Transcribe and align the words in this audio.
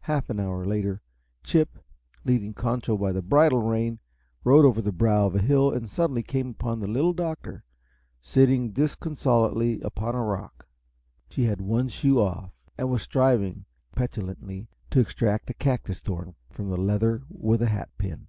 Half 0.00 0.30
an 0.30 0.40
hour 0.40 0.64
later, 0.64 1.02
Chip, 1.44 1.78
leading 2.24 2.54
Concho 2.54 2.96
by 2.96 3.12
the 3.12 3.20
bridle 3.20 3.60
rein, 3.60 3.98
rode 4.42 4.64
over 4.64 4.80
the 4.80 4.90
brow 4.90 5.26
of 5.26 5.34
a 5.36 5.42
hill 5.42 5.70
and 5.70 5.82
came 5.82 5.88
suddenly 5.90 6.24
upon 6.50 6.80
the 6.80 6.86
Little 6.86 7.12
Doctor, 7.12 7.62
sitting 8.22 8.70
disconsolately 8.72 9.82
upon 9.82 10.14
a 10.14 10.24
rock. 10.24 10.66
She 11.28 11.44
had 11.44 11.60
one 11.60 11.88
shoe 11.88 12.18
off, 12.20 12.52
and 12.78 12.88
was 12.90 13.02
striving 13.02 13.66
petulantly 13.94 14.70
to 14.92 15.00
extract 15.00 15.50
a 15.50 15.52
cactus 15.52 16.00
thorn 16.00 16.36
from 16.48 16.70
the 16.70 16.78
leather 16.78 17.24
with 17.28 17.60
a 17.60 17.68
hat 17.68 17.90
pin. 17.98 18.28